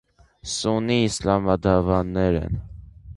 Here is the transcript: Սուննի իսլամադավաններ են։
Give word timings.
Սուննի 0.53 0.95
իսլամադավաններ 1.09 2.37
են։ 2.41 2.61